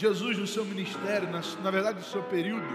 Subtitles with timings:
[0.00, 2.66] Jesus, no seu ministério, na, na verdade, no seu período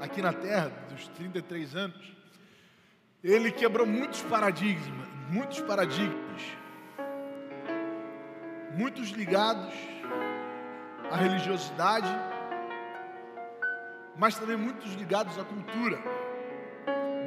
[0.00, 2.12] aqui na terra, dos 33 anos,
[3.24, 6.42] ele quebrou muitos paradigmas, muitos paradigmas,
[8.76, 9.74] muitos ligados
[11.10, 12.06] à religiosidade,
[14.16, 15.98] mas também muitos ligados à cultura,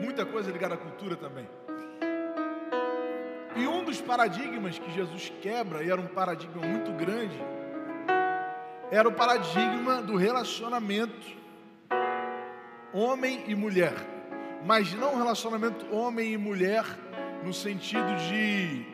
[0.01, 1.49] muita coisa ligada à cultura também.
[3.57, 7.37] E um dos paradigmas que Jesus quebra, e era um paradigma muito grande,
[8.95, 11.27] era o paradigma do relacionamento
[12.93, 13.93] homem e mulher.
[14.63, 16.85] Mas não relacionamento homem e mulher
[17.43, 18.85] no sentido de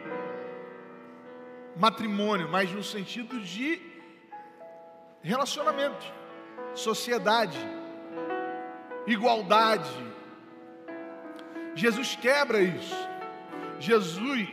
[1.77, 3.79] matrimônio, mas no sentido de
[5.21, 6.11] relacionamento,
[6.73, 7.59] sociedade,
[9.05, 9.91] igualdade.
[11.75, 13.07] Jesus quebra isso.
[13.79, 14.49] Jesus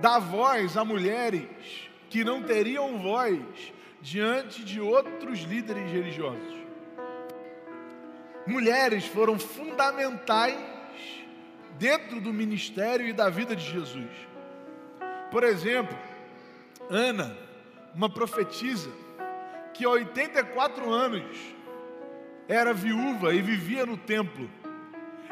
[0.00, 3.42] dá voz a mulheres que não teriam voz
[4.00, 6.54] diante de outros líderes religiosos.
[8.46, 10.56] Mulheres foram fundamentais
[11.76, 14.12] dentro do ministério e da vida de Jesus.
[15.28, 15.98] Por exemplo,
[16.88, 17.36] Ana,
[17.92, 18.92] uma profetisa
[19.72, 21.36] que há 84 anos
[22.46, 24.48] era viúva e vivia no templo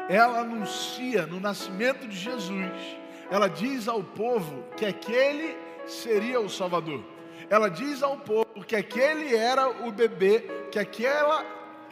[0.09, 2.97] ela anuncia no nascimento de Jesus,
[3.31, 7.03] ela diz ao povo que aquele seria o Salvador.
[7.49, 11.45] Ela diz ao povo que aquele era o bebê, que aquela,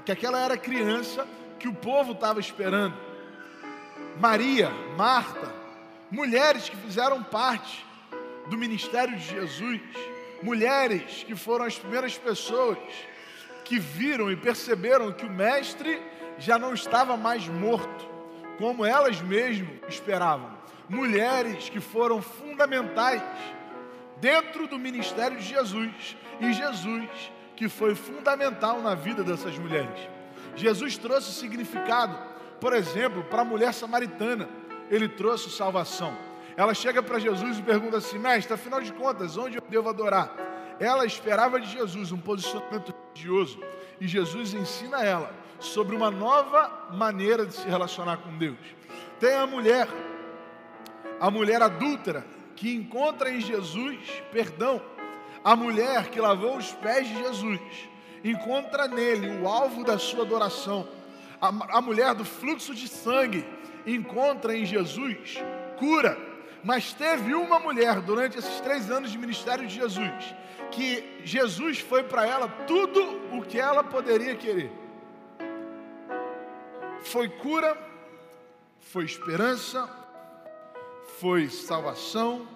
[0.06, 1.28] que aquela era a criança
[1.59, 2.95] que o povo estava esperando.
[4.17, 5.53] Maria, Marta,
[6.09, 7.86] mulheres que fizeram parte
[8.47, 9.81] do ministério de Jesus,
[10.42, 12.78] mulheres que foram as primeiras pessoas
[13.64, 16.02] que viram e perceberam que o Mestre
[16.38, 18.09] já não estava mais morto,
[18.58, 20.52] como elas mesmas esperavam.
[20.89, 23.22] Mulheres que foram fundamentais
[24.22, 27.10] dentro do ministério de Jesus e Jesus
[27.56, 30.10] que foi fundamental na vida dessas mulheres.
[30.56, 32.18] Jesus trouxe significado,
[32.60, 34.48] por exemplo, para a mulher samaritana,
[34.90, 36.16] ele trouxe salvação.
[36.56, 40.36] Ela chega para Jesus e pergunta assim: Mestre, afinal de contas, onde eu devo adorar?
[40.80, 43.60] Ela esperava de Jesus um posicionamento religioso
[44.00, 48.58] e Jesus ensina ela sobre uma nova maneira de se relacionar com Deus.
[49.20, 49.88] Tem a mulher,
[51.20, 52.26] a mulher adúltera,
[52.62, 53.98] que encontra em Jesus
[54.32, 54.80] perdão.
[55.44, 57.60] A mulher que lavou os pés de Jesus,
[58.24, 60.88] encontra nele o alvo da sua adoração.
[61.42, 63.44] A, a mulher do fluxo de sangue
[63.88, 65.40] encontra em Jesus
[65.80, 66.16] cura.
[66.64, 70.36] Mas teve uma mulher durante esses três anos de ministério de Jesus,
[70.70, 74.72] que Jesus foi para ela tudo o que ela poderia querer
[77.02, 77.76] foi cura,
[78.80, 79.90] foi esperança,
[81.22, 82.48] foi salvação,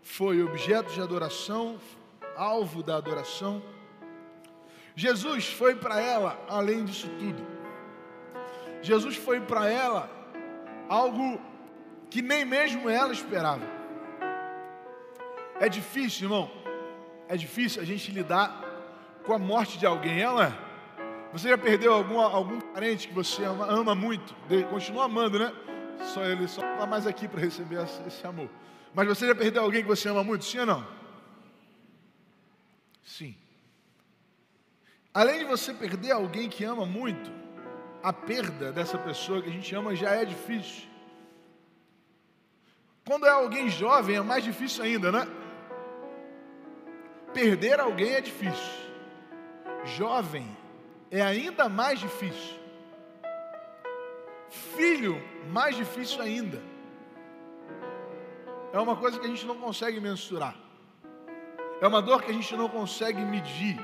[0.00, 1.80] foi objeto de adoração,
[2.36, 3.60] alvo da adoração.
[4.94, 7.44] Jesus foi para ela além disso tudo.
[8.82, 10.08] Jesus foi para ela
[10.88, 11.40] algo
[12.08, 13.66] que nem mesmo ela esperava.
[15.58, 16.48] É difícil, irmão.
[17.28, 18.62] É difícil a gente lidar
[19.24, 20.52] com a morte de alguém, ela é?
[21.32, 24.36] Você já perdeu algum, algum parente que você ama, ama muito?
[24.70, 25.52] Continua amando, né?
[26.02, 28.48] Só ele só está mais aqui para receber esse, amor.
[28.94, 30.44] Mas você já perdeu alguém que você ama muito?
[30.44, 30.86] Sim ou não?
[33.04, 33.36] Sim.
[35.12, 37.30] Além de você perder alguém que ama muito,
[38.02, 40.88] a perda dessa pessoa que a gente ama já é difícil.
[43.04, 45.26] Quando é alguém jovem é mais difícil ainda, né?
[47.32, 48.88] Perder alguém é difícil.
[49.84, 50.46] Jovem
[51.10, 52.57] é ainda mais difícil.
[54.50, 56.62] Filho, mais difícil ainda.
[58.72, 60.56] É uma coisa que a gente não consegue mensurar.
[61.80, 63.78] É uma dor que a gente não consegue medir.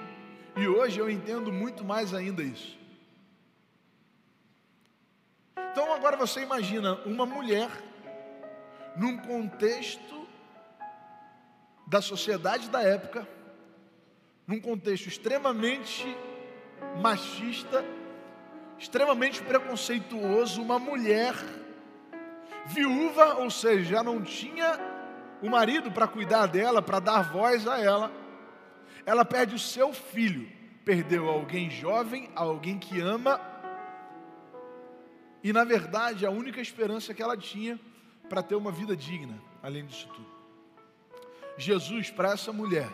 [0.57, 2.79] E hoje eu entendo muito mais ainda isso.
[5.73, 7.69] Então agora você imagina uma mulher
[8.97, 10.27] num contexto
[11.87, 13.29] da sociedade da época,
[14.47, 16.07] num contexto extremamente
[17.01, 17.85] machista,
[18.79, 21.35] extremamente preconceituoso, uma mulher
[22.67, 24.79] viúva, ou seja, já não tinha
[25.43, 28.11] o marido para cuidar dela, para dar voz a ela.
[29.05, 30.51] Ela perde o seu filho,
[30.85, 33.41] perdeu alguém jovem, alguém que ama,
[35.43, 37.79] e na verdade a única esperança que ela tinha
[38.31, 40.35] para ter uma vida digna, além disso tudo.
[41.59, 42.89] Jesus, para essa mulher,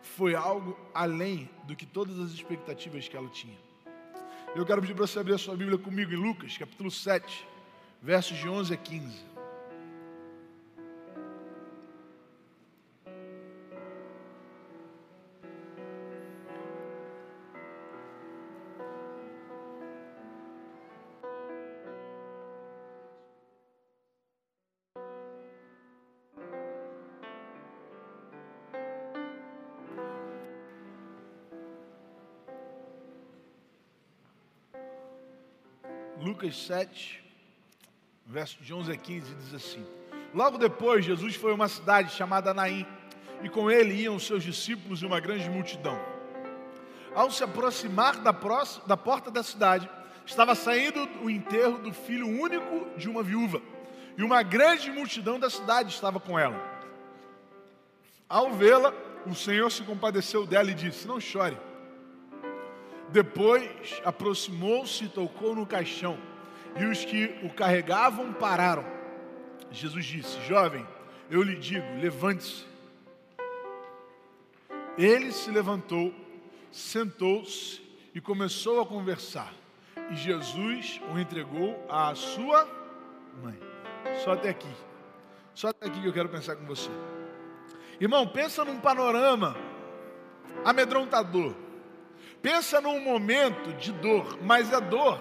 [0.00, 3.58] foi algo além do que todas as expectativas que ela tinha.
[4.56, 7.46] Eu quero pedir para você abrir a sua Bíblia comigo em Lucas, capítulo 7,
[8.00, 9.35] versos de 11 a 15.
[36.26, 37.22] Lucas 7,
[38.26, 39.86] verso de 11 a 15, diz assim:
[40.34, 42.84] Logo depois, Jesus foi a uma cidade chamada Naim,
[43.44, 45.96] e com ele iam seus discípulos e uma grande multidão.
[47.14, 49.88] Ao se aproximar da, próxima, da porta da cidade,
[50.26, 53.62] estava saindo o enterro do filho único de uma viúva,
[54.18, 56.60] e uma grande multidão da cidade estava com ela.
[58.28, 58.92] Ao vê-la,
[59.24, 61.56] o Senhor se compadeceu dela e disse: Não chore.
[63.08, 66.18] Depois aproximou-se e tocou no caixão,
[66.78, 68.84] e os que o carregavam pararam.
[69.70, 70.86] Jesus disse: Jovem,
[71.30, 72.64] eu lhe digo, levante-se.
[74.98, 76.12] Ele se levantou,
[76.72, 77.82] sentou-se
[78.14, 79.52] e começou a conversar.
[80.10, 82.66] E Jesus o entregou à sua
[83.42, 83.58] mãe.
[84.24, 84.70] Só até aqui.
[85.54, 86.90] Só até aqui que eu quero pensar com você.
[88.00, 89.56] Irmão, pensa num panorama
[90.64, 91.54] amedrontador.
[92.46, 95.18] Pensa num momento de dor, mas é dor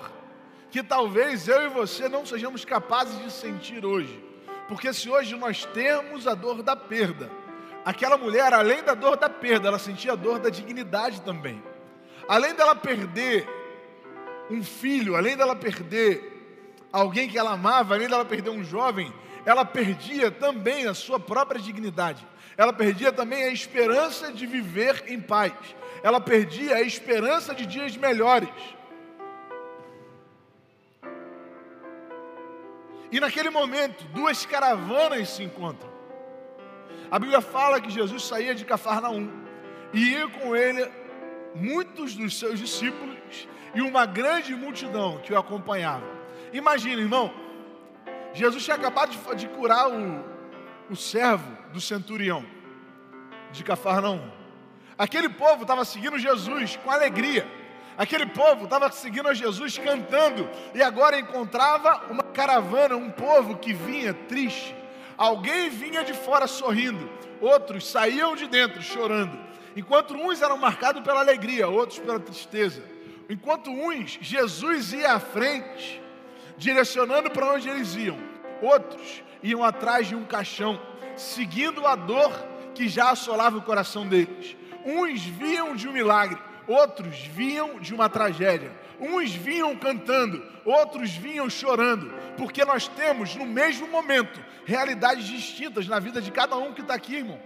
[0.69, 4.24] que talvez eu e você não sejamos capazes de sentir hoje.
[4.68, 7.31] Porque se hoje nós temos a dor da perda,
[7.83, 11.63] aquela mulher, além da dor da perda, ela sentia a dor da dignidade também.
[12.27, 13.50] Além dela perder
[14.51, 16.31] um filho, além dela perder
[16.94, 19.12] alguém que ela amava, além dela perder um jovem,
[19.48, 22.24] ela perdia também a sua própria dignidade
[22.57, 25.54] ela perdia também a esperança de viver em paz,
[26.02, 28.50] ela perdia a esperança de dias melhores.
[33.12, 35.90] E naquele momento, duas caravanas se encontram.
[37.10, 39.31] A Bíblia fala que Jesus saía de Cafarnaum
[39.94, 40.90] e ia com ele
[41.54, 46.06] muitos dos seus discípulos e uma grande multidão que o acompanhava.
[46.51, 47.34] Imagina, irmão,
[48.34, 50.35] Jesus tinha acabado de, curar o,
[50.90, 52.46] o servo do centurião
[53.52, 54.22] de Cafarnaum.
[54.98, 57.46] Aquele povo estava seguindo Jesus com alegria.
[57.98, 63.74] Aquele povo estava seguindo a Jesus cantando e agora encontrava uma caravana, um povo que
[63.74, 64.76] vinha triste.
[65.18, 67.10] Alguém vinha de fora sorrindo,
[67.40, 69.38] outros saíam de dentro chorando.
[69.76, 72.84] Enquanto uns eram marcados pela alegria, outros pela tristeza.
[73.30, 76.02] Enquanto uns, Jesus ia à frente,
[76.58, 78.35] direcionando para onde eles iam.
[78.62, 80.81] Outros iam atrás de um caixão,
[81.16, 82.31] seguindo a dor
[82.74, 84.56] que já assolava o coração deles.
[84.86, 86.38] Uns viam de um milagre,
[86.68, 88.72] outros vinham de uma tragédia.
[89.00, 96.00] Uns vinham cantando, outros vinham chorando, porque nós temos no mesmo momento realidades distintas na
[96.00, 97.40] vida de cada um que está aqui, irmão.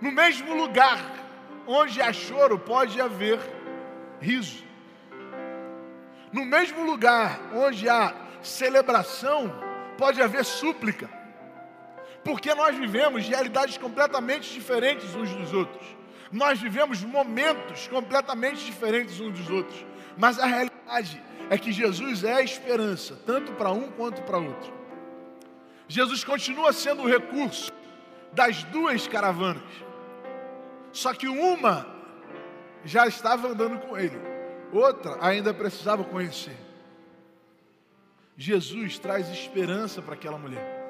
[0.00, 1.00] No mesmo lugar
[1.66, 3.38] onde há choro, pode haver
[4.20, 4.62] riso.
[6.32, 8.12] No mesmo lugar onde há
[8.46, 9.52] celebração,
[9.96, 11.08] pode haver súplica.
[12.22, 15.84] Porque nós vivemos realidades completamente diferentes uns dos outros.
[16.32, 19.84] Nós vivemos momentos completamente diferentes uns dos outros.
[20.16, 24.72] Mas a realidade é que Jesus é a esperança, tanto para um quanto para outro.
[25.86, 27.70] Jesus continua sendo o recurso
[28.32, 29.62] das duas caravanas.
[30.92, 31.86] Só que uma
[32.84, 34.18] já estava andando com ele,
[34.72, 36.63] outra ainda precisava conhecer.
[38.36, 40.82] Jesus traz esperança para aquela mulher.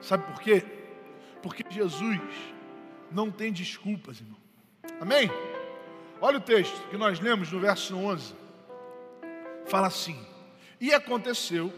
[0.00, 0.64] Sabe por quê?
[1.42, 2.20] Porque Jesus
[3.10, 4.38] não tem desculpas, irmão.
[5.00, 5.30] Amém?
[6.20, 8.34] Olha o texto que nós lemos no verso 11.
[9.66, 10.18] Fala assim:
[10.80, 11.72] E aconteceu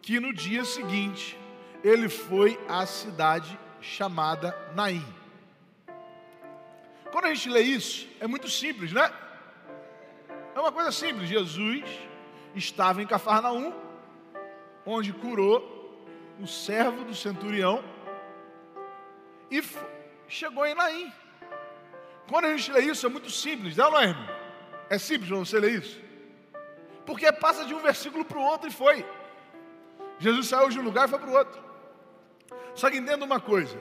[0.00, 1.38] que no dia seguinte
[1.82, 5.04] ele foi à cidade chamada Naim.
[7.10, 9.10] Quando a gente lê isso, é muito simples, né?
[10.54, 11.28] É uma coisa simples.
[11.28, 11.84] Jesus
[12.54, 13.72] estava em Cafarnaum,
[14.84, 15.72] onde curou
[16.40, 17.84] o servo do centurião
[19.50, 19.62] e
[20.28, 21.12] chegou em Naim.
[22.28, 24.28] Quando a gente lê isso, é muito simples, não é, irmão?
[24.88, 26.00] É simples você ler isso?
[27.04, 29.04] Porque passa de um versículo para o outro e foi.
[30.18, 31.62] Jesus saiu de um lugar e foi para o outro.
[32.74, 33.76] Só que entenda uma coisa: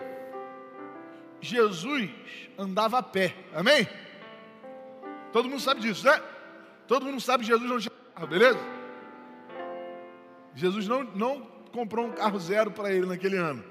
[1.40, 2.10] Jesus
[2.58, 3.88] andava a pé, amém?
[5.32, 6.22] Todo mundo sabe disso, né?
[6.88, 8.60] Todo mundo sabe que Jesus não tinha carro, beleza?
[10.54, 11.42] Jesus não, não
[11.72, 13.64] comprou um carro zero para ele naquele ano.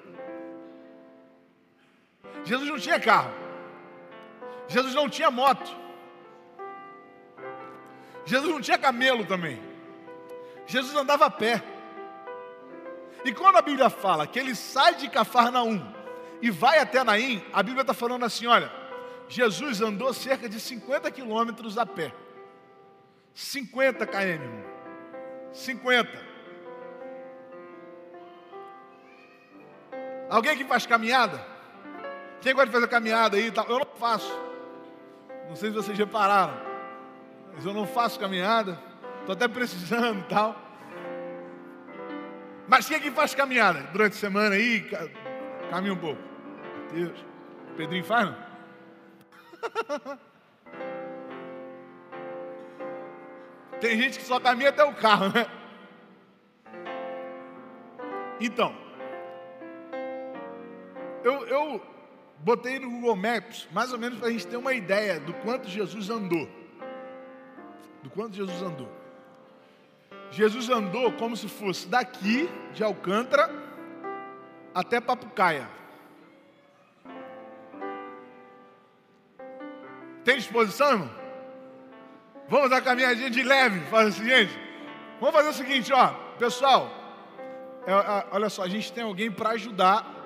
[2.45, 3.33] Jesus não tinha carro.
[4.69, 5.77] Jesus não tinha moto.
[8.25, 9.61] Jesus não tinha camelo também.
[10.67, 11.63] Jesus andava a pé.
[13.25, 15.83] E quando a Bíblia fala que ele sai de Cafarnaum
[16.41, 18.71] e vai até Naim, a Bíblia está falando assim: olha,
[19.29, 22.15] Jesus andou cerca de 50 quilômetros a pé.
[23.35, 24.65] 50 km, irmão.
[25.53, 26.30] 50.
[30.31, 31.45] Alguém que faz caminhada?
[32.41, 33.53] Quem gosta de fazer caminhada aí?
[33.69, 34.33] Eu não faço.
[35.49, 36.55] Não sei se vocês repararam,
[37.53, 38.79] mas eu não faço caminhada.
[39.19, 40.55] estou até precisando tal.
[42.69, 44.89] Mas quem é que faz caminhada durante a semana aí?
[45.69, 46.23] Caminha um pouco.
[46.93, 47.19] Deus.
[47.77, 48.37] Pedrinho faz, não?
[53.81, 55.47] Tem gente que só caminha até o carro, né?
[58.41, 58.80] Então,
[61.25, 61.83] eu, eu
[62.39, 65.69] botei no Google Maps, mais ou menos para a gente ter uma ideia do quanto
[65.69, 66.49] Jesus andou.
[68.03, 68.89] Do quanto Jesus andou.
[70.31, 73.51] Jesus andou como se fosse daqui, de Alcântara,
[74.75, 75.69] até Papucaia.
[80.25, 81.11] Tem disposição, irmão?
[82.49, 84.59] Vamos dar caminhadinha de leve, faz o seguinte.
[85.21, 86.09] Vamos fazer o seguinte, ó,
[86.39, 86.91] pessoal.
[87.87, 90.20] É, é, olha só, a gente tem alguém para ajudar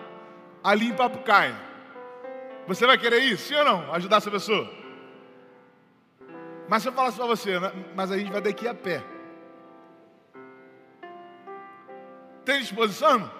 [0.64, 1.54] ali em Papucaia.
[2.66, 3.92] Você vai querer ir, sim ou não?
[3.92, 4.68] Ajudar essa pessoa?
[6.66, 7.71] Mas se eu falasse para você, né?
[7.94, 9.04] mas a gente vai daqui a pé.
[12.47, 13.30] Tem disposição?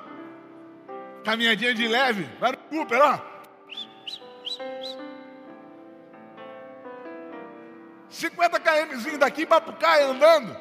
[1.25, 3.35] Caminhadinha de leve, vai no Cooper, ó.
[8.11, 10.55] 50 kmzinho daqui para Pucaia andando.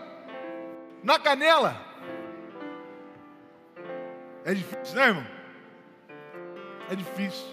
[1.04, 1.76] Na canela.
[4.46, 5.33] É difícil, né, irmão?
[6.94, 7.48] É difícil.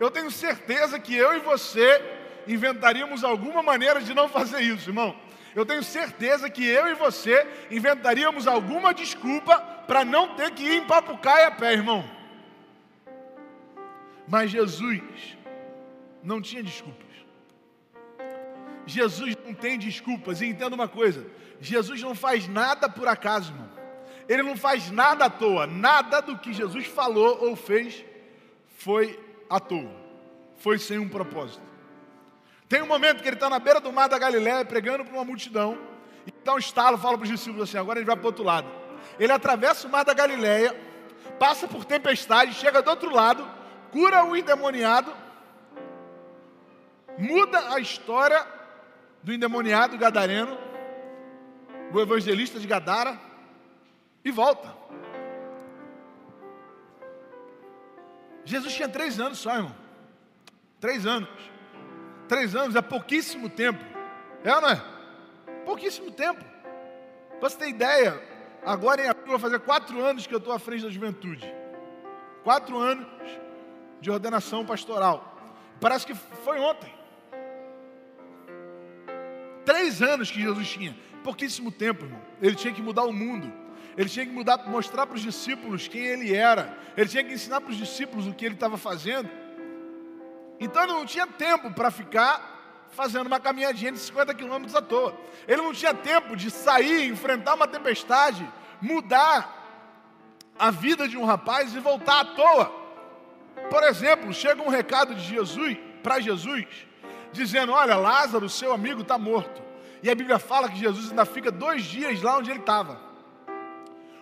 [0.00, 2.02] Eu tenho certeza que eu e você
[2.48, 5.14] inventaríamos alguma maneira de não fazer isso, irmão.
[5.54, 10.82] Eu tenho certeza que eu e você inventaríamos alguma desculpa para não ter que ir
[10.82, 12.04] em Papucaia a pé, irmão.
[14.26, 15.38] Mas Jesus
[16.20, 17.06] não tinha desculpas.
[18.84, 20.40] Jesus não tem desculpas.
[20.40, 21.24] E entenda uma coisa:
[21.60, 23.70] Jesus não faz nada por acaso, irmão.
[24.28, 25.68] Ele não faz nada à toa.
[25.68, 28.09] Nada do que Jesus falou ou fez
[28.80, 29.90] foi à toa.
[30.56, 31.62] Foi sem um propósito.
[32.66, 35.24] Tem um momento que ele está na beira do mar da Galiléia pregando para uma
[35.24, 35.78] multidão.
[36.26, 38.42] E dá um estalo, fala para os discípulos assim: agora ele vai para o outro
[38.42, 38.68] lado.
[39.18, 40.74] Ele atravessa o mar da Galiléia,
[41.38, 43.46] passa por tempestade, chega do outro lado,
[43.92, 45.12] cura o endemoniado,
[47.18, 48.46] muda a história
[49.22, 50.56] do endemoniado gadareno,
[51.92, 53.18] do evangelista de Gadara,
[54.24, 54.74] e volta.
[58.50, 59.74] Jesus tinha três anos só, irmão.
[60.80, 61.28] Três anos.
[62.28, 63.84] Três anos é pouquíssimo tempo.
[64.42, 64.82] É ou não é?
[65.64, 66.44] Pouquíssimo tempo.
[67.38, 68.20] Para você ter ideia,
[68.64, 71.46] agora em abril vai fazer quatro anos que eu estou à frente da juventude.
[72.42, 73.06] Quatro anos
[74.00, 75.38] de ordenação pastoral.
[75.80, 76.92] Parece que foi ontem.
[79.64, 80.96] Três anos que Jesus tinha.
[81.22, 82.20] Pouquíssimo tempo, irmão.
[82.42, 83.59] Ele tinha que mudar o mundo.
[84.00, 86.74] Ele tinha que mudar, mostrar para os discípulos quem ele era.
[86.96, 89.28] Ele tinha que ensinar para os discípulos o que ele estava fazendo.
[90.58, 95.14] Então ele não tinha tempo para ficar fazendo uma caminhadinha de 50 quilômetros à toa.
[95.46, 99.54] Ele não tinha tempo de sair, enfrentar uma tempestade, mudar
[100.58, 102.72] a vida de um rapaz e voltar à toa.
[103.68, 106.64] Por exemplo, chega um recado de Jesus para Jesus,
[107.32, 109.62] dizendo: Olha, Lázaro, seu amigo, está morto.
[110.02, 113.09] E a Bíblia fala que Jesus ainda fica dois dias lá onde ele estava.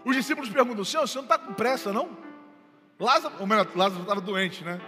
[0.09, 2.17] Os discípulos perguntam: Senhor, o senhor não está com pressa, não?
[2.99, 4.81] Lázaro, ou melhor, Lázaro estava doente, né?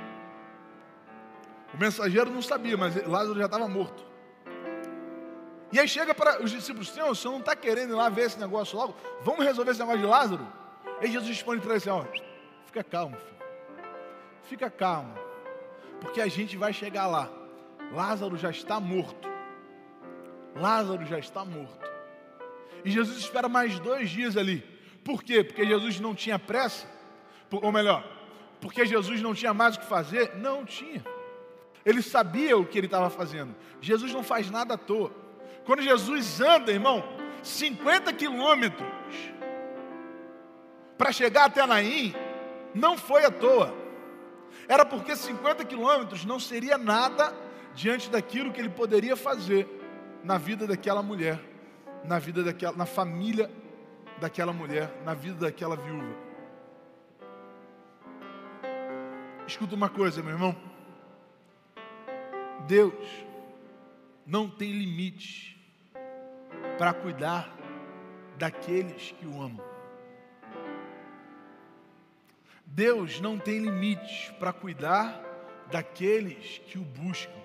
[1.75, 4.03] O mensageiro não sabia, mas Lázaro já estava morto.
[5.71, 8.23] E aí chega para os discípulos: Senhor, o senhor não está querendo ir lá ver
[8.23, 8.97] esse negócio logo?
[9.21, 10.49] Vamos resolver esse negócio de Lázaro?
[11.03, 12.03] E Jesus responde para ele assim: ó,
[12.65, 13.43] Fica calmo, filho.
[14.45, 15.13] Fica calmo.
[16.01, 17.29] Porque a gente vai chegar lá.
[17.93, 19.29] Lázaro já está morto.
[20.57, 21.91] Lázaro já está morto.
[22.83, 24.80] E Jesus espera mais dois dias ali.
[25.05, 25.43] Por quê?
[25.43, 26.87] Porque Jesus não tinha pressa?
[27.51, 28.05] Ou melhor,
[28.61, 30.37] porque Jesus não tinha mais o que fazer?
[30.37, 31.05] Não tinha.
[31.85, 33.55] Ele sabia o que ele estava fazendo.
[33.81, 35.11] Jesus não faz nada à toa.
[35.65, 37.03] Quando Jesus anda, irmão,
[37.43, 38.87] 50 quilômetros
[40.99, 42.15] para chegar até Naim,
[42.75, 43.75] não foi à toa.
[44.69, 47.35] Era porque 50 quilômetros não seria nada
[47.75, 49.67] diante daquilo que ele poderia fazer
[50.23, 51.41] na vida daquela mulher,
[52.05, 53.51] na vida daquela, na família
[54.21, 56.15] daquela mulher, na vida daquela viúva.
[59.47, 60.57] Escuta uma coisa, meu irmão.
[62.67, 62.95] Deus
[64.25, 65.59] não tem limite
[66.79, 67.53] para cuidar
[68.39, 69.71] daqueles que o amam.
[72.65, 75.21] Deus não tem limites para cuidar
[75.73, 77.41] daqueles que o buscam.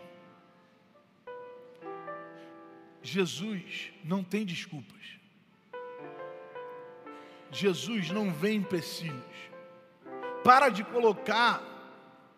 [3.01, 5.14] Jesus não tem desculpas.
[7.55, 9.23] Jesus não vê empecilhos.
[10.43, 11.63] Para de colocar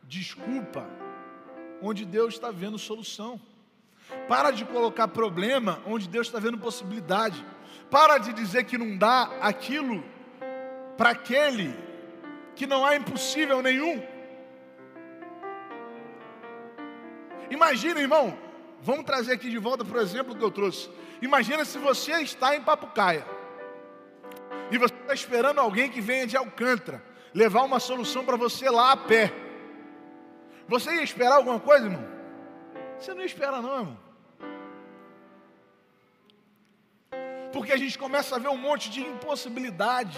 [0.04, 0.88] desculpa
[1.82, 3.42] onde Deus está vendo solução.
[4.28, 7.44] Para de colocar problema onde Deus está vendo possibilidade.
[7.90, 10.04] Para de dizer que não dá aquilo
[10.96, 11.76] para aquele
[12.56, 14.02] que não há impossível nenhum.
[17.50, 18.38] Imagina, irmão,
[18.82, 20.90] vamos trazer aqui de volta o exemplo que eu trouxe.
[21.22, 23.37] Imagina se você está em Papucaia
[24.72, 28.92] e você está esperando alguém que venha de Alcântara levar uma solução para você lá
[28.92, 29.32] a pé.
[30.68, 32.06] Você ia esperar alguma coisa, irmão?
[33.00, 34.00] Você não ia esperar, não, irmão.
[37.54, 40.18] Porque a gente começa a ver um monte de impossibilidade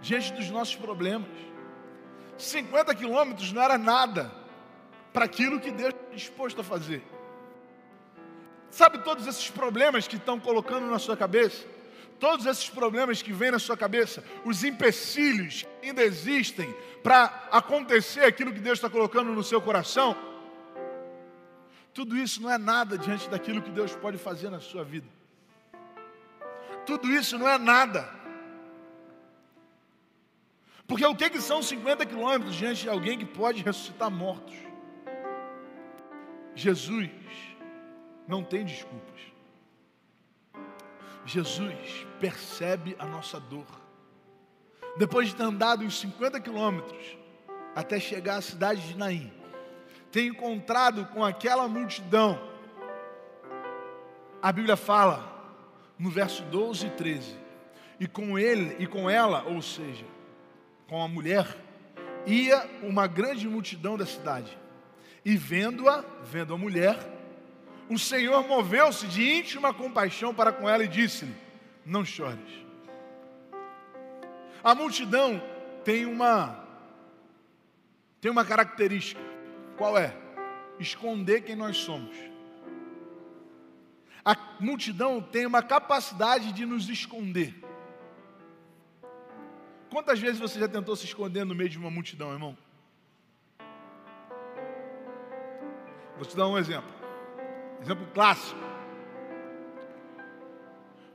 [0.00, 1.30] diante dos nossos problemas.
[2.36, 4.32] 50 quilômetros não era nada
[5.12, 7.02] para aquilo que Deus está disposto a fazer.
[8.70, 11.64] Sabe todos esses problemas que estão colocando na sua cabeça?
[12.22, 18.20] Todos esses problemas que vêm na sua cabeça, os empecilhos que ainda existem para acontecer
[18.20, 20.16] aquilo que Deus está colocando no seu coração,
[21.92, 25.08] tudo isso não é nada diante daquilo que Deus pode fazer na sua vida.
[26.86, 28.08] Tudo isso não é nada.
[30.86, 34.54] Porque o que, que são 50 quilômetros diante de alguém que pode ressuscitar mortos?
[36.54, 37.10] Jesus
[38.28, 39.31] não tem desculpas.
[41.24, 43.66] Jesus percebe a nossa dor.
[44.96, 47.16] Depois de ter andado uns 50 quilômetros
[47.74, 49.32] até chegar à cidade de Naim,
[50.10, 52.38] ter encontrado com aquela multidão,
[54.42, 55.32] a Bíblia fala
[55.98, 57.36] no verso 12 e 13,
[58.00, 60.04] e com ele e com ela, ou seja,
[60.88, 61.56] com a mulher,
[62.26, 64.58] ia uma grande multidão da cidade.
[65.24, 66.98] E vendo-a, vendo a mulher,
[67.92, 71.34] o Senhor moveu-se de íntima compaixão para com ela e disse-lhe:
[71.84, 72.62] Não chores.
[74.64, 75.42] A multidão
[75.84, 76.62] tem uma
[78.20, 79.20] tem uma característica.
[79.76, 80.16] Qual é?
[80.78, 82.16] Esconder quem nós somos.
[84.24, 87.52] A multidão tem uma capacidade de nos esconder.
[89.90, 92.56] Quantas vezes você já tentou se esconder no meio de uma multidão, irmão?
[96.16, 97.01] Vou te dar um exemplo.
[97.82, 98.60] Exemplo clássico.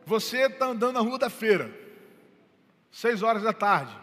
[0.05, 1.71] Você está andando na rua da feira,
[2.91, 3.97] seis horas da tarde,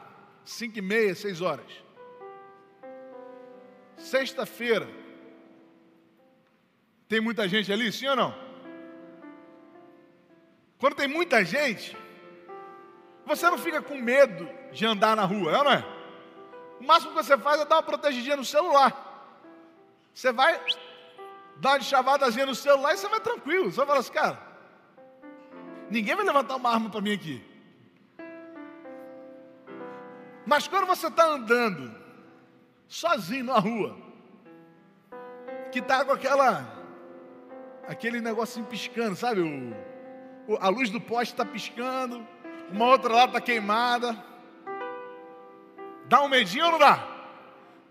[0.45, 1.67] cinco e meia, seis horas.
[3.99, 4.89] Sexta-feira,
[7.07, 8.35] tem muita gente ali, sim ou não?
[10.79, 11.97] Quando tem muita gente,
[13.27, 15.85] você não fica com medo de andar na rua, é não é?
[16.81, 19.13] O máximo que você faz é dar uma protegidinha no celular.
[20.15, 20.61] Você vai
[21.57, 23.71] dar uma chavadazinha no celular e você vai tranquilo.
[23.71, 24.39] Você vai falar assim, cara,
[25.91, 27.45] ninguém vai levantar uma arma para mim aqui.
[30.47, 31.95] Mas quando você está andando
[32.87, 33.97] sozinho na rua,
[35.73, 36.65] que está com aquela,
[37.89, 39.41] aquele negocinho piscando, sabe?
[40.47, 42.27] O, a luz do poste está piscando,
[42.71, 44.17] uma outra lá está queimada.
[46.07, 47.09] Dá um medinho ou não dá?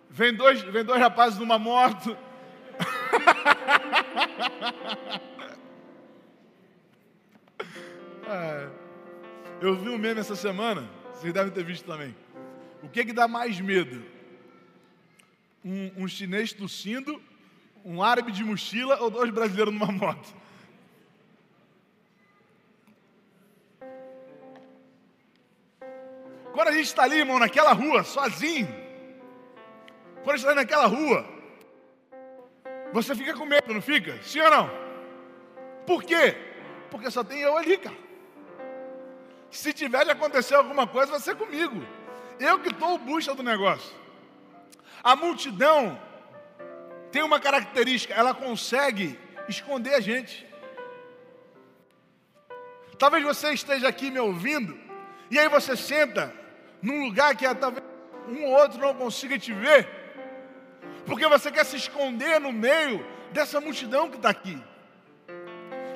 [0.10, 2.16] Vem dois, vem dois rapazes numa moto.
[8.28, 8.70] é,
[9.62, 12.16] eu vi um meme essa semana, vocês devem ter visto também.
[12.82, 14.04] O que, que dá mais medo?
[15.64, 17.22] Um, um chinês tossindo,
[17.86, 20.44] um árabe de mochila ou dois brasileiros numa moto?
[26.54, 28.68] Quando a gente está ali, irmão, naquela rua, sozinho,
[30.24, 31.33] quando a gente está naquela rua,
[32.94, 34.22] você fica com medo, não fica?
[34.22, 34.70] Sim ou não?
[35.86, 36.38] Por quê?
[36.92, 37.98] Porque só tem eu ali, cara.
[39.50, 41.84] Se tiver de acontecer alguma coisa, vai ser comigo.
[42.40, 43.96] Eu que estou o bucha do negócio.
[45.04, 46.00] A multidão
[47.12, 50.48] tem uma característica, ela consegue esconder a gente.
[52.98, 54.80] Talvez você esteja aqui me ouvindo,
[55.32, 56.34] e aí você senta
[56.82, 57.84] num lugar que talvez
[58.28, 60.03] um ou outro não consiga te ver,
[61.06, 64.62] porque você quer se esconder no meio dessa multidão que está aqui.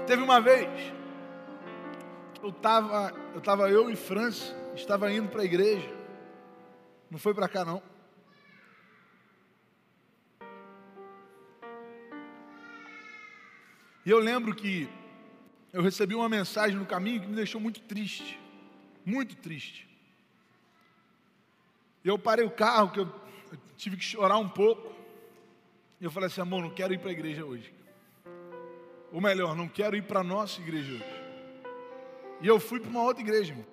[0.05, 0.69] Teve uma vez,
[2.41, 5.89] eu estava eu, tava, eu e França, estava indo para a igreja,
[7.09, 7.81] não foi para cá não.
[14.05, 14.89] E eu lembro que
[15.73, 18.39] eu recebi uma mensagem no caminho que me deixou muito triste,
[19.05, 19.85] muito triste.
[22.03, 23.13] Eu parei o carro, que eu,
[23.77, 24.96] tive que chorar um pouco.
[25.99, 27.73] E eu falei assim, amor, não quero ir para a igreja hoje.
[29.11, 31.05] Ou melhor, não quero ir para a nossa igreja hoje.
[32.41, 33.65] E eu fui para uma outra igreja, irmão.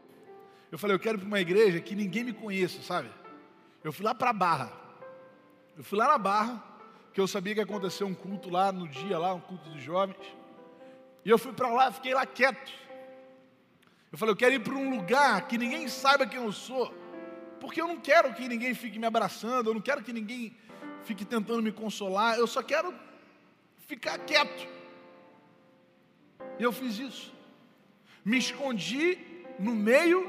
[0.72, 3.10] Eu falei, eu quero ir para uma igreja que ninguém me conheça, sabe?
[3.82, 4.72] Eu fui lá para a Barra.
[5.76, 6.62] Eu fui lá na Barra,
[7.12, 9.82] que eu sabia que ia acontecer um culto lá no dia, lá, um culto dos
[9.82, 10.16] jovens.
[11.24, 12.72] E eu fui para lá, fiquei lá quieto.
[14.10, 16.92] Eu falei, eu quero ir para um lugar que ninguém saiba quem eu sou.
[17.60, 20.56] Porque eu não quero que ninguém fique me abraçando, eu não quero que ninguém
[21.04, 22.94] fique tentando me consolar, eu só quero
[23.86, 24.66] ficar quieto.
[26.58, 27.32] E eu fiz isso.
[28.24, 29.18] Me escondi
[29.58, 30.26] no meio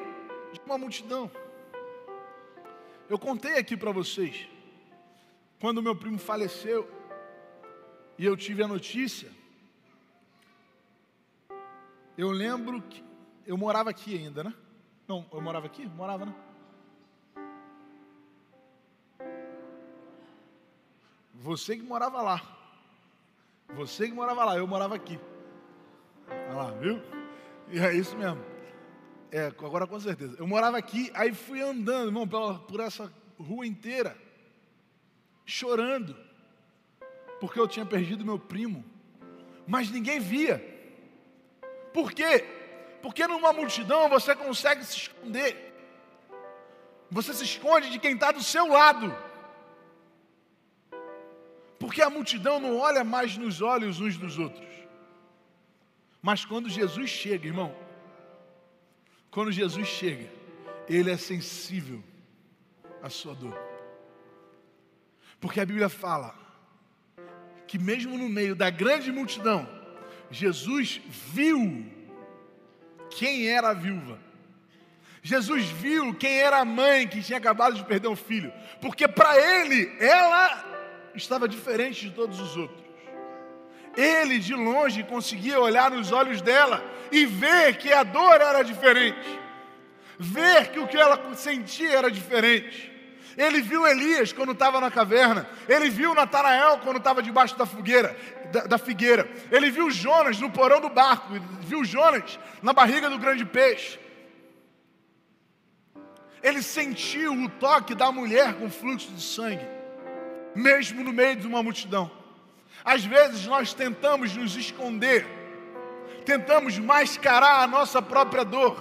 [0.52, 1.32] de uma multidão.
[3.10, 4.48] Eu contei aqui para vocês,
[5.60, 6.90] quando meu primo faleceu,
[8.18, 9.30] e eu tive a notícia,
[12.18, 13.04] eu lembro que
[13.46, 14.54] eu morava aqui ainda, né?
[15.08, 15.86] Não, eu morava aqui?
[15.86, 16.34] Morava, né?
[21.42, 22.42] Você que morava lá.
[23.76, 25.20] Você que morava lá, eu morava aqui.
[26.28, 27.02] Olha lá, viu?
[27.70, 28.44] E é isso mesmo.
[29.32, 30.36] É, agora com certeza.
[30.40, 34.18] Eu morava aqui, aí fui andando, irmão, pela, por essa rua inteira,
[35.46, 36.16] chorando,
[37.40, 38.84] porque eu tinha perdido meu primo,
[39.68, 40.64] mas ninguém via.
[41.94, 42.46] Por quê?
[43.02, 45.74] Porque numa multidão você consegue se esconder,
[47.12, 49.14] você se esconde de quem está do seu lado.
[51.80, 54.68] Porque a multidão não olha mais nos olhos uns dos outros.
[56.22, 57.76] Mas quando Jesus chega, irmão,
[59.30, 60.30] quando Jesus chega,
[60.88, 62.04] ele é sensível
[63.02, 63.58] à sua dor.
[65.40, 66.34] Porque a Bíblia fala
[67.68, 69.68] que mesmo no meio da grande multidão,
[70.32, 71.86] Jesus viu
[73.10, 74.20] quem era a viúva.
[75.22, 79.36] Jesus viu quem era a mãe que tinha acabado de perder um filho, porque para
[79.38, 80.75] ele ela
[81.16, 82.86] estava diferente de todos os outros.
[83.96, 89.40] Ele de longe conseguia olhar nos olhos dela e ver que a dor era diferente,
[90.20, 92.92] ver que o que ela sentia era diferente.
[93.38, 98.16] Ele viu Elias quando estava na caverna, ele viu Natanael quando estava debaixo da fogueira,
[98.52, 103.20] da, da, figueira, ele viu Jonas no porão do barco, viu Jonas na barriga do
[103.20, 104.00] grande peixe.
[106.42, 109.75] Ele sentiu o toque da mulher com fluxo de sangue
[110.56, 112.10] mesmo no meio de uma multidão.
[112.84, 115.28] Às vezes nós tentamos nos esconder,
[116.26, 118.78] tentamos mascarar a nossa própria dor.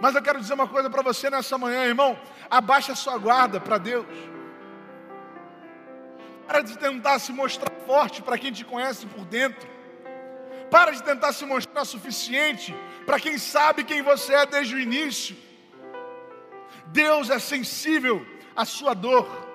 [0.00, 2.18] Mas eu quero dizer uma coisa para você nessa manhã, irmão:
[2.50, 4.06] abaixa a sua guarda para Deus.
[6.46, 9.68] Para de tentar se mostrar forte para quem te conhece por dentro.
[10.70, 15.36] Para de tentar se mostrar suficiente para quem sabe quem você é desde o início.
[16.86, 19.45] Deus é sensível à sua dor.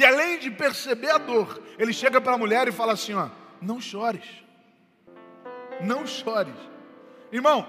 [0.00, 3.28] E além de perceber a dor, ele chega para a mulher e fala assim: ó,
[3.60, 4.24] não chores.
[5.82, 6.54] Não chores.
[7.30, 7.68] Irmão,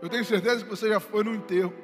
[0.00, 1.74] eu tenho certeza que você já foi no enterro.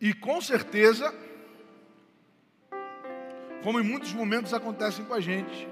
[0.00, 1.14] E com certeza,
[3.62, 5.68] como em muitos momentos acontecem com a gente,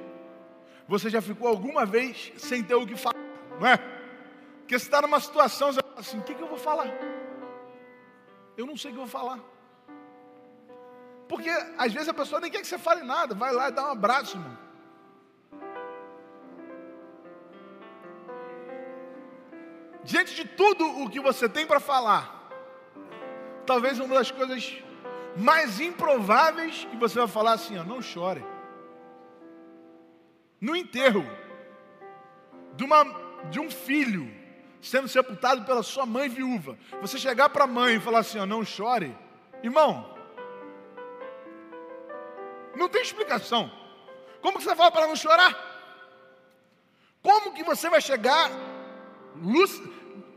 [0.86, 3.18] você já ficou alguma vez sem ter o que falar,
[3.58, 3.78] não é?
[4.58, 6.86] Porque você está numa situação, você fala assim: o que, que eu vou falar?
[8.56, 9.55] Eu não sei o que eu vou falar.
[11.28, 13.88] Porque às vezes a pessoa nem quer que você fale nada, vai lá e dá
[13.88, 14.56] um abraço, irmão.
[20.04, 22.48] Diante de tudo o que você tem para falar,
[23.66, 24.80] talvez uma das coisas
[25.36, 28.44] mais improváveis que você vai falar assim, ó, não chore.
[30.60, 31.26] No enterro
[32.76, 33.04] de, uma,
[33.50, 34.32] de um filho
[34.80, 38.46] sendo sepultado pela sua mãe viúva, você chegar para a mãe e falar assim, ó,
[38.46, 39.12] não chore,
[39.60, 40.15] irmão,
[42.76, 43.70] não tem explicação.
[44.40, 45.52] Como que você fala para não chorar?
[47.22, 48.50] Como que você vai chegar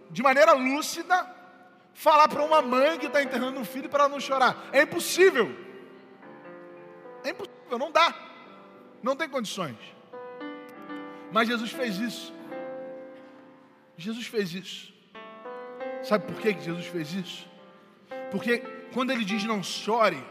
[0.10, 1.36] de maneira lúcida
[1.93, 4.69] falar para uma mãe que está enterrando um filho para não chorar?
[4.71, 5.56] É impossível.
[7.23, 8.13] É impossível, não dá.
[9.04, 9.78] Não tem condições.
[11.32, 12.34] Mas Jesus fez isso.
[13.97, 14.93] Jesus fez isso.
[16.02, 17.47] Sabe por que Jesus fez isso?
[18.32, 18.60] Porque
[18.93, 20.23] quando ele diz não chore,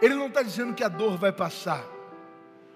[0.00, 1.84] ele não está dizendo que a dor vai passar,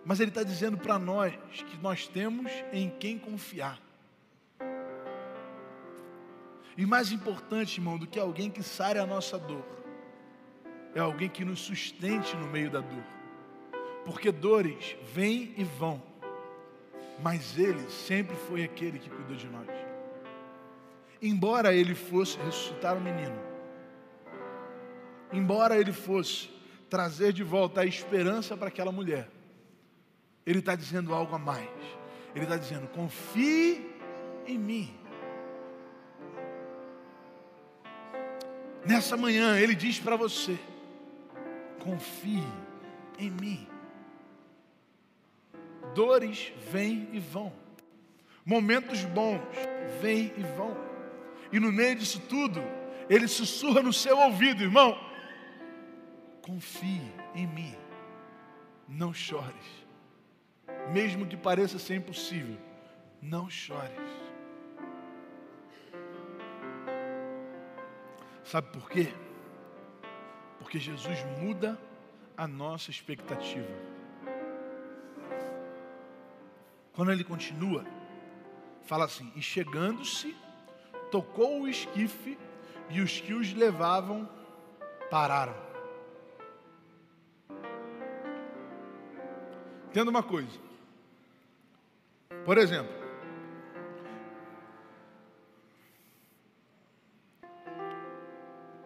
[0.04, 3.78] mas Ele está dizendo para nós que nós temos em quem confiar.
[6.76, 9.64] E mais importante, irmão, do que alguém que sare a nossa dor,
[10.94, 13.04] é alguém que nos sustente no meio da dor.
[14.04, 16.02] Porque dores vêm e vão,
[17.22, 19.68] mas Ele sempre foi aquele que cuidou de nós.
[21.20, 23.38] Embora Ele fosse ressuscitar o menino,
[25.30, 26.60] embora Ele fosse
[26.90, 29.31] trazer de volta a esperança para aquela mulher,
[30.44, 31.70] Ele está dizendo algo a mais.
[32.35, 33.88] Ele está dizendo: confie
[34.46, 34.94] em mim.
[38.85, 40.59] Nessa manhã, Ele diz para você:
[41.79, 42.44] confie
[43.18, 43.66] em mim.
[45.94, 47.53] Dores vêm e vão.
[48.44, 49.40] Momentos bons
[50.00, 50.76] vêm e vão.
[51.53, 52.62] E no meio disso tudo,
[53.09, 54.96] ele sussurra no seu ouvido, irmão:
[56.42, 57.74] confie em mim,
[58.88, 59.87] não chores.
[60.92, 62.57] Mesmo que pareça ser impossível,
[63.20, 63.90] não chores.
[68.44, 69.12] Sabe por quê?
[70.59, 71.79] Porque Jesus muda
[72.37, 73.68] a nossa expectativa.
[76.92, 77.85] Quando ele continua,
[78.83, 80.35] fala assim: E chegando-se,
[81.11, 82.37] tocou o esquife,
[82.88, 84.29] e os que os levavam
[85.11, 85.69] pararam.
[89.90, 90.57] Entenda uma coisa.
[92.44, 92.94] Por exemplo,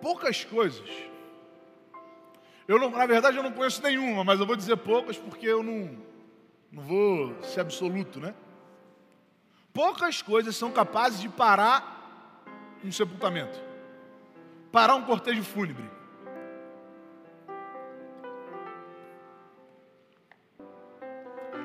[0.00, 0.88] poucas coisas.
[2.66, 5.62] Eu não, na verdade, eu não conheço nenhuma, mas eu vou dizer poucas porque eu
[5.62, 5.94] não,
[6.72, 8.34] não vou ser absoluto, né?
[9.74, 12.42] Poucas coisas são capazes de parar
[12.82, 13.60] um sepultamento,
[14.72, 15.93] parar um cortejo fúnebre.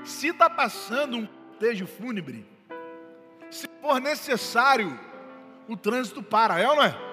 [0.09, 2.45] Se está passando um cortejo fúnebre,
[3.49, 4.99] se for necessário,
[5.67, 7.09] o trânsito para, é ou não é?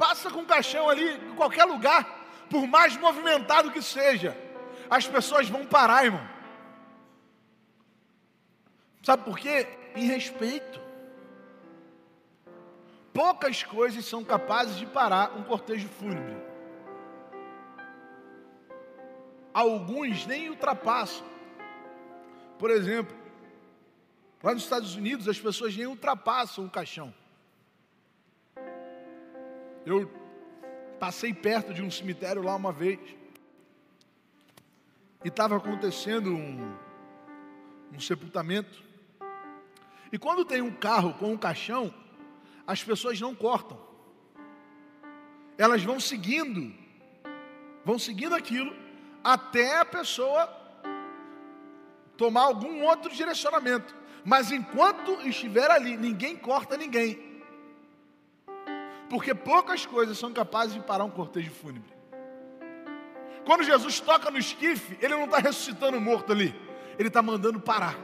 [0.00, 4.34] passa com o caixão ali em qualquer lugar, por mais movimentado que seja,
[4.88, 6.26] as pessoas vão parar, irmão.
[9.02, 9.68] Sabe por quê?
[9.94, 10.80] Em respeito.
[13.12, 16.49] Poucas coisas são capazes de parar um cortejo fúnebre.
[19.52, 21.26] Alguns nem ultrapassam.
[22.58, 23.16] Por exemplo,
[24.42, 27.12] lá nos Estados Unidos as pessoas nem ultrapassam o caixão.
[29.84, 30.10] Eu
[31.00, 33.00] passei perto de um cemitério lá uma vez.
[35.24, 36.76] E estava acontecendo um,
[37.92, 38.82] um sepultamento.
[40.12, 41.92] E quando tem um carro com um caixão,
[42.66, 43.78] as pessoas não cortam.
[45.58, 46.72] Elas vão seguindo,
[47.84, 48.74] vão seguindo aquilo
[49.22, 50.48] até a pessoa
[52.16, 53.94] tomar algum outro direcionamento.
[54.24, 57.42] Mas enquanto estiver ali, ninguém corta ninguém.
[59.08, 61.90] Porque poucas coisas são capazes de parar um cortejo fúnebre.
[63.44, 66.54] Quando Jesus toca no esquife, ele não está ressuscitando o morto ali,
[66.98, 67.96] ele está mandando parar.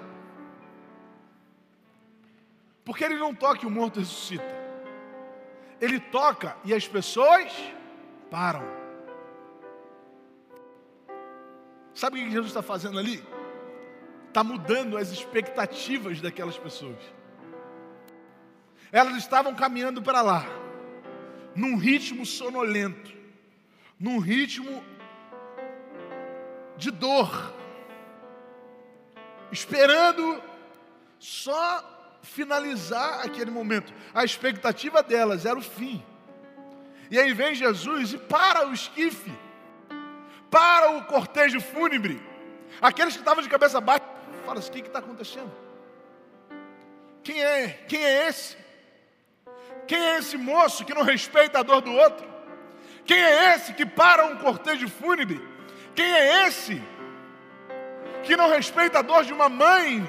[2.85, 4.57] Porque ele não toca e o morto ressuscita.
[5.81, 7.52] Ele toca e as pessoas
[8.31, 8.86] param.
[11.96, 13.24] Sabe o que Jesus está fazendo ali?
[14.28, 16.98] Está mudando as expectativas daquelas pessoas.
[18.92, 20.44] Elas estavam caminhando para lá
[21.54, 23.11] num ritmo sonolento,
[23.98, 24.85] num ritmo
[26.76, 27.54] de dor,
[29.50, 30.42] esperando
[31.18, 33.94] só finalizar aquele momento.
[34.12, 36.04] A expectativa delas era o fim.
[37.11, 39.32] E aí vem Jesus e para o esquife,
[40.57, 42.19] para o cortejo fúnebre.
[42.81, 44.07] Aqueles que estavam de cabeça baixa,
[44.47, 45.53] fala assim: o que está acontecendo?
[47.23, 47.69] Quem é?
[47.87, 48.57] Quem é esse?
[49.87, 52.27] Quem é esse moço que não respeita a dor do outro?
[53.05, 55.47] Quem é esse que para um cortejo fúnebre?
[55.95, 56.83] Quem é esse
[58.23, 60.09] que não respeita a dor de uma mãe?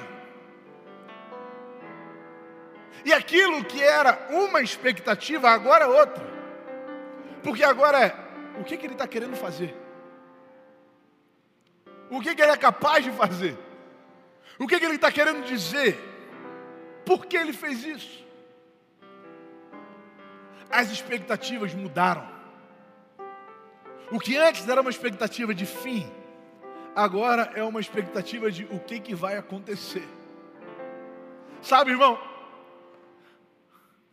[3.04, 6.26] E aquilo que era uma expectativa, agora é outra.
[7.42, 8.14] Porque agora é
[8.58, 9.87] o que, que ele está querendo fazer?
[12.10, 13.56] O que, que ele é capaz de fazer?
[14.58, 15.96] O que, que ele está querendo dizer?
[17.04, 18.28] Por que ele fez isso?
[20.70, 22.26] as expectativas mudaram.
[24.10, 26.10] O que antes era uma expectativa de fim,
[26.94, 30.06] agora é uma expectativa de o que, que vai acontecer.
[31.60, 32.18] Sabe, irmão?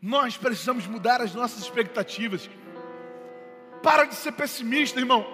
[0.02, 2.50] Nós precisamos mudar as nossas expectativas.
[3.82, 5.26] Para de ser pessimista, irmão.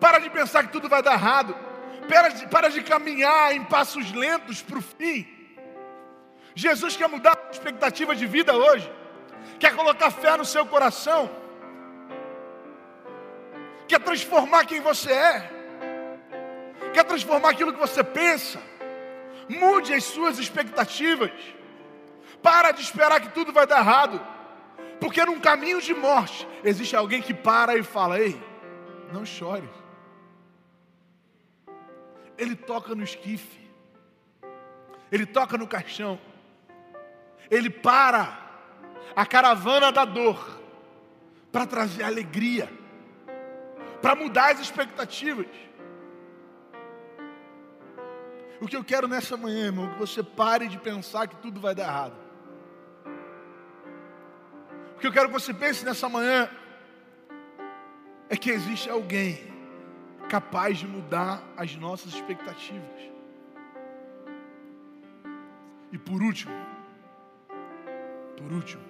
[0.00, 1.56] Para de pensar que tudo vai dar errado.
[2.08, 5.26] Para de, para de caminhar em passos lentos para o fim.
[6.54, 8.90] Jesus quer mudar a expectativa de vida hoje
[9.58, 11.30] quer colocar fé no seu coração,
[13.88, 15.50] quer transformar quem você é,
[16.92, 18.60] quer transformar aquilo que você pensa,
[19.48, 21.30] mude as suas expectativas,
[22.42, 24.20] para de esperar que tudo vai dar errado,
[25.00, 28.40] porque num caminho de morte existe alguém que para e fala: Ei,
[29.12, 29.68] não chore.
[32.38, 33.60] Ele toca no esquife,
[35.10, 36.20] ele toca no caixão,
[37.50, 38.46] ele para
[39.14, 40.60] a caravana da dor,
[41.50, 42.70] para trazer alegria,
[44.02, 45.46] para mudar as expectativas.
[48.60, 51.60] O que eu quero nessa manhã, irmão, é que você pare de pensar que tudo
[51.60, 52.16] vai dar errado.
[54.96, 56.50] O que eu quero que você pense nessa manhã
[58.28, 59.55] é que existe alguém
[60.28, 63.12] capaz de mudar as nossas expectativas.
[65.92, 66.52] E por último,
[68.36, 68.82] por último,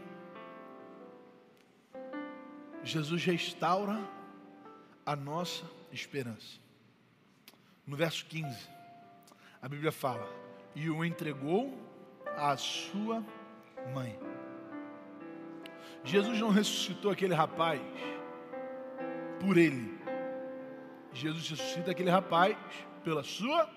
[2.83, 3.99] Jesus restaura
[5.05, 6.59] a nossa esperança.
[7.87, 8.69] No verso 15,
[9.61, 10.29] a Bíblia fala:
[10.75, 11.77] E o entregou
[12.37, 13.25] à sua
[13.95, 14.19] mãe.
[16.05, 17.81] Jesus não ressuscitou aquele rapaz
[19.41, 19.96] por ele.
[21.17, 22.57] Jesus ressuscita aquele rapaz
[23.03, 23.69] pela sua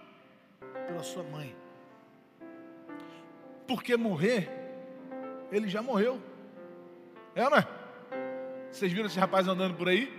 [0.88, 1.56] pela sua mãe.
[3.68, 4.50] Porque morrer,
[5.52, 6.20] ele já morreu.
[7.36, 7.68] É, não é?
[8.72, 10.12] Vocês viram esse rapaz andando por aí?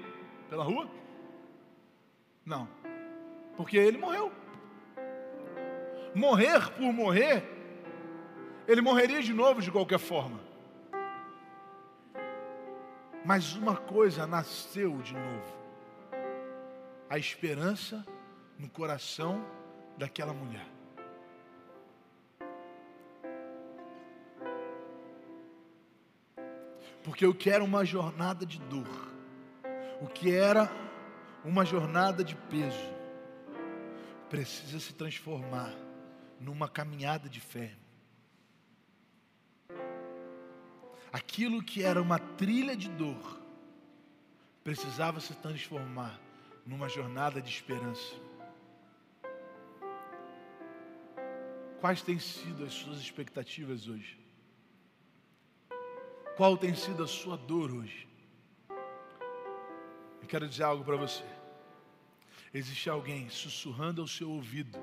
[0.49, 0.89] Pela rua?
[2.45, 2.69] Não.
[3.57, 4.33] Porque ele morreu.
[6.15, 7.45] Morrer por morrer,
[8.67, 10.41] ele morreria de novo de qualquer forma.
[13.25, 15.60] Mas uma coisa nasceu de novo:
[17.11, 18.07] a esperança
[18.57, 19.45] no coração
[19.99, 20.67] daquela mulher.
[27.03, 28.87] Porque eu quero uma jornada de dor,
[30.01, 30.71] o que era
[31.45, 32.95] uma jornada de peso,
[34.29, 35.75] precisa se transformar
[36.39, 37.73] numa caminhada de fé.
[41.13, 43.41] Aquilo que era uma trilha de dor
[44.63, 46.30] precisava se transformar
[46.71, 48.15] numa jornada de esperança.
[51.81, 54.17] Quais têm sido as suas expectativas hoje?
[56.37, 58.09] Qual tem sido a sua dor hoje?
[60.23, 61.25] Eu quero dizer algo para você.
[62.55, 64.79] Existe alguém sussurrando ao seu ouvido,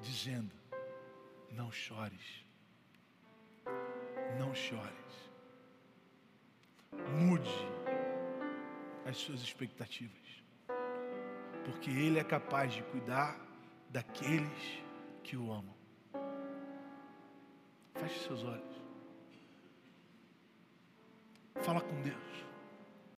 [0.00, 0.50] dizendo:
[1.50, 2.42] Não chores,
[4.38, 5.10] não chores.
[7.18, 7.50] Mude
[9.04, 10.29] as suas expectativas,
[11.64, 13.38] porque Ele é capaz de cuidar
[13.90, 14.82] daqueles
[15.22, 15.74] que o amam.
[17.94, 18.80] Feche seus olhos.
[21.62, 22.49] Fala com Deus.